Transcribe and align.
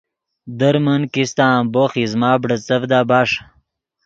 در 0.59 0.75
من 0.85 1.01
کیستہ 1.13 1.45
امبوخ 1.57 1.91
ایزمہ 1.99 2.31
بیرڤدا 2.41 2.99
بݰ 3.09 3.29